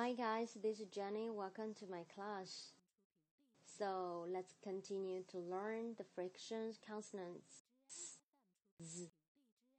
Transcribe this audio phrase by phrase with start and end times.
[0.00, 1.28] Hi guys, this is Jenny.
[1.28, 2.70] Welcome to my class.
[3.64, 7.64] So let's continue to learn the frictions consonants.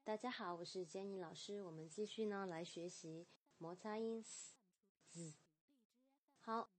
[0.03, 1.63] 大家好，我是 Jenny 老师。
[1.63, 3.27] 我们继续呢来学习
[3.59, 4.21] 摩擦音。
[6.41, 6.69] 好，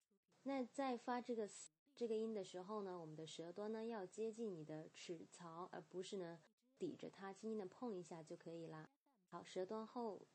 [0.42, 1.48] 那在发这个
[1.96, 6.38] 这个音的时候呢，我们的舌端呢要接近你的齿槽，而不是呢
[6.78, 8.90] 抵着它，轻轻的碰一下就可以啦。
[9.30, 10.26] 好，舌端后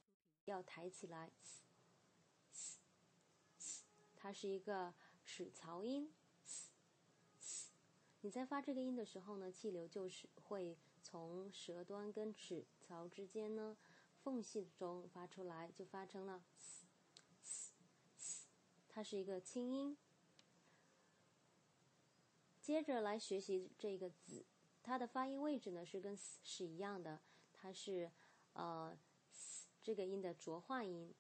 [0.46, 1.30] 要抬起来。
[4.26, 4.92] 它是一个
[5.24, 6.12] 齿槽音，
[8.22, 13.78] 你在发这个音的时候呢，气流就是会从舌端跟齿槽之间呢
[14.24, 16.44] 缝隙中发出来，就发成了，
[18.90, 19.96] 它是一个轻音。
[22.60, 24.44] 接着来学习这个子，
[24.82, 27.22] 它的发音位置呢是跟是一样的，
[27.54, 28.12] 它是
[28.54, 28.98] 呃
[29.84, 31.14] 这个音的浊化音。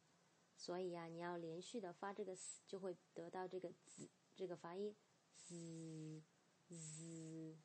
[0.57, 4.95] 所以呀，你要连续的发这个 s，就会得到这个 z 这个发音
[5.35, 6.23] ，z
[6.67, 7.57] z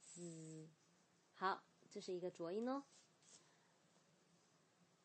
[0.00, 0.68] z。
[1.34, 2.84] 好，这是一个浊音哦。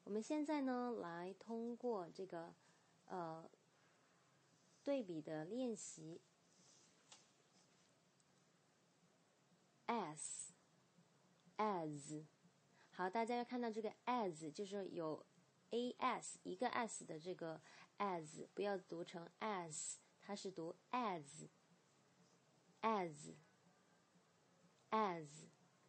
[0.04, 2.54] 我们现在呢，来通过这个
[3.06, 3.50] 呃
[4.84, 6.20] 对比的练习
[9.86, 10.54] s
[11.58, 12.26] as。
[12.92, 15.26] 好，大家要看到这个 as，就是有。
[15.72, 17.62] A s 一个 s 的这个
[17.98, 21.50] as 不要读成 as，它是读 as，as
[24.90, 25.28] as，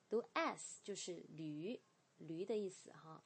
[0.09, 1.81] 读 s 就是驴
[2.19, 3.25] 驴的意思哈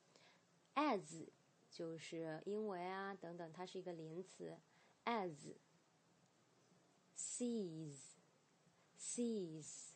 [0.75, 1.28] ，as
[1.70, 4.58] 就是因为啊等等，它是一个连词
[5.05, 5.55] ，as
[7.17, 8.17] cease
[8.98, 9.92] cease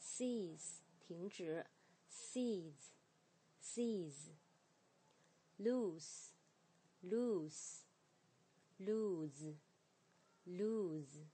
[0.00, 1.66] cease 停止
[2.10, 2.92] cease
[3.60, 4.30] cease
[5.58, 6.32] lose,
[7.02, 7.82] lose,
[8.78, 9.56] lose,
[10.46, 11.26] lose。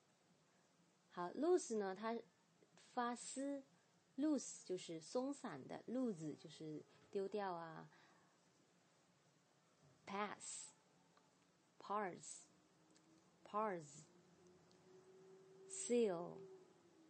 [1.11, 2.17] 好，lose 呢，它
[2.93, 3.63] 发丝
[4.17, 7.91] ，lose 就是松散的，lose 就是丢掉啊。
[10.07, 10.73] pass,
[11.79, 12.41] parse,
[13.45, 14.03] parse,
[15.69, 16.39] seal,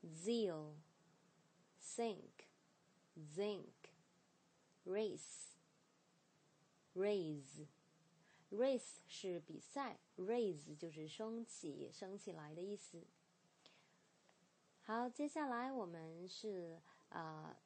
[0.04, 0.74] zeal,
[1.80, 2.46] sink,
[3.16, 3.72] zinc,
[4.84, 5.49] race。
[6.99, 13.05] raise，raise 是比赛，raise 就是升起、升起来的意思。
[14.81, 17.57] 好，接下来我们是啊、呃、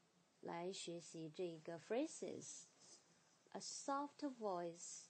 [0.42, 5.06] 来学习这个 phrases。A soft voice,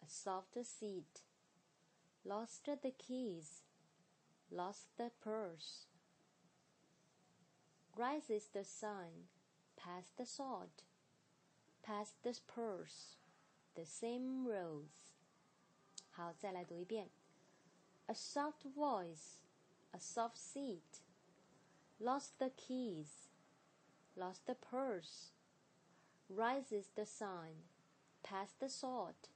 [0.00, 1.22] a soft seat,
[2.22, 3.62] lost the keys,
[4.50, 5.86] lost the purse.
[7.96, 9.28] Rises the sun,
[9.74, 10.84] past the salt,
[11.82, 13.16] past the purse
[13.74, 15.14] the same roads.
[16.10, 17.10] 好，再来读一遍。
[18.06, 19.40] A soft voice,
[19.90, 21.00] a soft seat,
[21.98, 23.28] lost the keys,
[24.14, 25.32] lost the purse.
[26.28, 27.68] Rises the sun,
[28.24, 29.28] past the salt,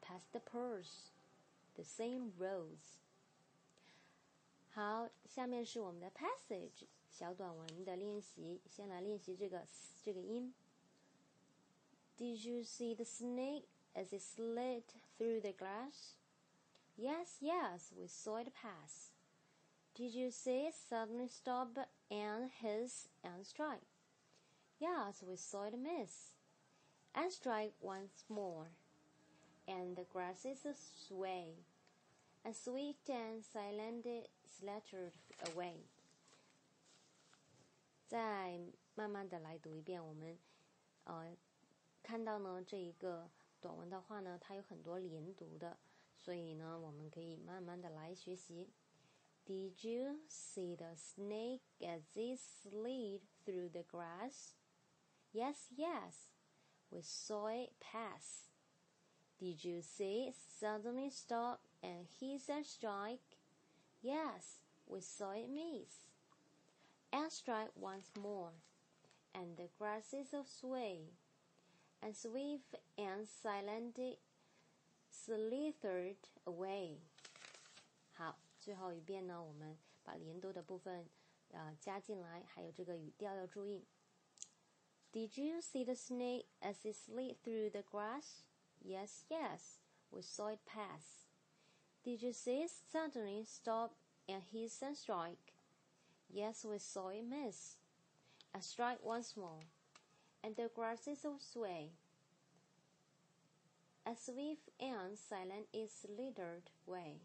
[0.00, 1.10] past the purse,
[1.74, 3.00] the same roads.
[4.70, 8.60] 好，下面是我们的 passage 小短文的练习。
[8.66, 9.66] 先来练习这个
[10.04, 10.54] 这个音。
[12.18, 14.84] did you see the snake as it slid
[15.18, 16.14] through the grass?
[16.96, 19.10] Yes, yes, we saw it pass.
[19.94, 21.76] Did you see it suddenly stop
[22.10, 23.86] and hiss and strike?
[24.78, 26.34] Yes, we saw it miss
[27.14, 28.68] and strike once more.
[29.66, 30.66] And the grasses
[31.08, 31.64] sway
[32.44, 34.06] and sweet and silent
[34.46, 35.12] slattered
[35.46, 35.86] away.
[38.06, 38.60] 再
[38.94, 40.38] 慢慢的来读一遍，我们
[41.04, 41.34] 呃
[42.02, 43.30] 看到呢，这一个
[43.60, 45.78] 短文的话呢，它有很多连读的，
[46.16, 48.72] 所以呢，我们可以慢慢的来学习。
[49.46, 54.54] Did you see the snake as it slid through the grass?
[55.32, 56.28] Yes, yes,
[56.90, 58.48] we saw it pass.
[59.38, 63.20] Did you see it suddenly stop and hiss and strike?
[64.00, 66.06] Yes, we saw it miss.
[67.12, 68.52] And strike once more,
[69.34, 71.10] and the grasses sway
[72.00, 74.18] and swift and silently
[75.10, 76.98] slithered away。
[78.12, 81.08] 好，最后一遍呢，我们把连读的部分
[81.52, 83.86] 啊、呃、加进来，还有这个语调要注意。
[85.12, 88.42] Did you see the snake as it slid through the grass?
[88.84, 89.78] Yes, yes,
[90.10, 91.28] we saw it pass.
[92.02, 93.92] Did you see it suddenly stop
[94.26, 95.54] and hiss and strike?
[96.28, 97.76] Yes, we saw it miss
[98.52, 99.62] and strike once more
[100.42, 101.92] and the grasses will sway
[104.06, 107.20] a swift and silent is littered way。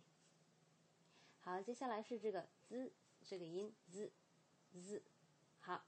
[1.41, 2.91] 好，接下来是这个 z
[3.25, 4.11] 这个音 z
[4.73, 5.01] z。
[5.59, 5.81] 好，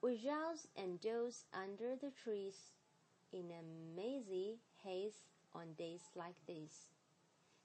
[0.00, 2.72] We rouse and doze under the trees
[3.32, 6.86] in a mazy haze on days like this.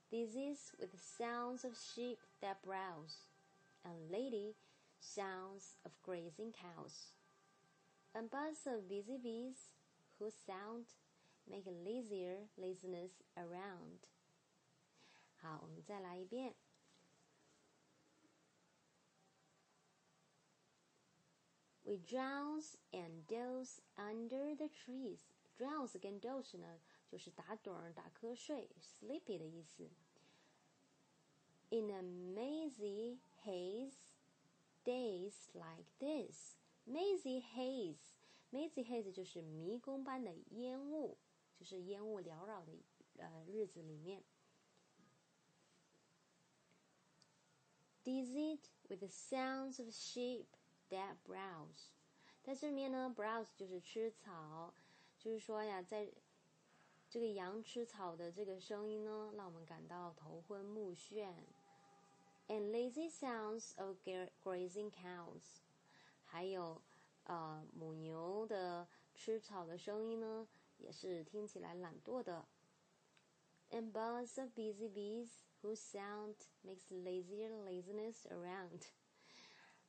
[0.09, 3.29] This is with sounds of sheep that browse,
[3.83, 4.55] and lady
[4.99, 7.13] sounds of grazing cows,
[8.13, 9.73] and buzz of busy bees
[10.19, 10.85] whose sound
[11.49, 14.09] make lazier laziness around.
[15.37, 16.55] 好，我们再来一遍。
[21.83, 25.19] We drowse and doze under the trees.
[25.55, 29.87] Drowse 跟 doze 呢，就是打盹儿、打瞌睡，sleepy 的意思。
[31.69, 34.15] In a mazy haze,
[34.83, 36.48] days like this.
[36.89, 38.13] Mazy haze,
[38.51, 41.17] mazy haze 就是迷宫般的烟雾，
[41.57, 42.73] 就是烟雾缭绕的
[43.17, 44.23] 呃日子里面。
[48.03, 50.45] Dizzied with the sounds of sheep
[50.91, 51.89] that browse，
[52.43, 54.73] 在这里面呢，browse 就是吃草，
[55.17, 56.11] 就是说呀，在
[57.09, 61.33] 这个羊吃草的这个声音呢，让我们感到头昏目眩。
[62.47, 63.97] And lazy sounds of
[64.43, 65.61] grazing cows，
[66.30, 66.80] 还有
[67.24, 70.46] 呃母牛的吃草的声音呢，
[70.76, 72.46] 也是听起来懒惰的。
[73.70, 75.28] And buzz of busy bees
[75.60, 78.82] whose sound makes lazier laziness around，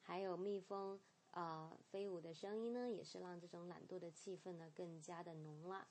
[0.02, 1.00] 还有蜜蜂
[1.30, 5.88] 啊飞舞的声音呢，也是让这种懒惰的气氛呢更加的浓了。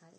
[0.00, 0.10] 啊，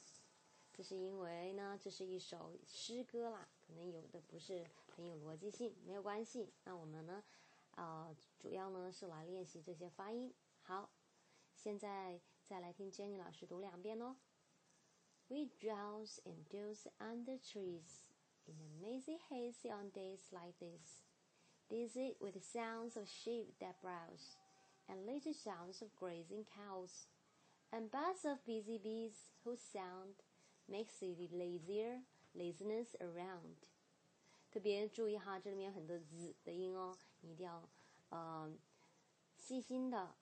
[0.72, 4.66] 这是因为呢，这是一首诗歌啦，可能有的不是
[4.96, 6.54] 很有逻辑性，没有关系。
[6.64, 7.22] 那我们呢，
[7.81, 10.35] 啊，主要呢是来练习这些发音。
[10.63, 10.91] 好，
[11.55, 14.17] 现在再来听 Jenny 老师读两遍哦。
[15.29, 18.05] We drowse and doze under trees
[18.47, 21.03] in a mazy haze on days like this,
[21.69, 24.37] dizzy with sounds of sheep that browse,
[24.87, 27.09] and lazy sounds of grazing cows,
[27.73, 30.23] and buzz of busy bees whose sound
[30.69, 32.03] makes the lazier
[32.33, 33.57] laziness around.
[34.53, 37.69] 特别注意哈，这里面有很多 z 的音哦， 你一定要
[38.11, 38.53] 呃
[39.37, 40.17] 细心的，